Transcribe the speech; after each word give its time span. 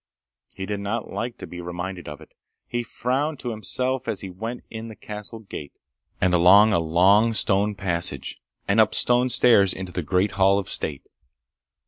He 0.55 0.65
did 0.65 0.79
not 0.79 1.11
like 1.13 1.37
to 1.37 1.45
be 1.45 1.61
reminded 1.61 2.09
of 2.09 2.21
it. 2.21 2.31
He 2.67 2.81
frowned 2.81 3.37
to 3.41 3.51
himself 3.51 4.07
as 4.07 4.21
he 4.21 4.31
went 4.31 4.63
in 4.67 4.87
the 4.87 4.95
castle 4.95 5.37
gate, 5.37 5.77
and 6.19 6.33
along 6.33 6.73
a 6.73 6.79
long 6.79 7.35
stone 7.35 7.75
passage, 7.75 8.41
and 8.67 8.79
up 8.79 8.95
stone 8.95 9.29
stairs 9.29 9.75
into 9.75 9.91
the 9.91 10.01
great 10.01 10.31
hall 10.31 10.57
of 10.57 10.69
state. 10.69 11.05